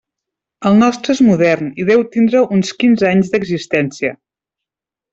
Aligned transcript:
El 0.69 0.79
nostre 0.83 1.15
és 1.17 1.21
modern 1.27 1.69
i 1.83 1.87
deu 1.91 2.05
tindre 2.17 2.43
uns 2.57 2.75
quinze 2.83 3.11
anys 3.13 3.33
d'existència. 3.37 4.19